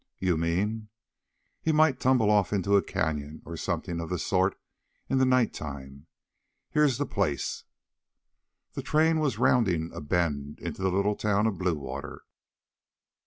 "You 0.17 0.35
mean?" 0.35 0.89
"He 1.61 1.71
might 1.71 1.99
tumble 1.99 2.31
off 2.31 2.51
into 2.51 2.75
a 2.75 2.81
canyon, 2.81 3.43
or 3.45 3.55
something 3.55 3.99
of 4.01 4.09
the 4.09 4.17
sort, 4.17 4.57
in 5.07 5.19
the 5.19 5.27
night 5.27 5.53
time. 5.53 6.07
Here's 6.71 6.97
the 6.97 7.05
place." 7.05 7.65
The 8.73 8.81
train 8.81 9.19
was 9.19 9.37
rounding 9.37 9.91
a 9.93 10.01
bend 10.01 10.57
into 10.59 10.81
the 10.81 10.89
little 10.89 11.15
town 11.15 11.45
of 11.45 11.59
Bluewater. 11.59 12.21